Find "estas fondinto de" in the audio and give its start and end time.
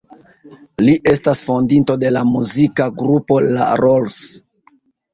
1.11-2.13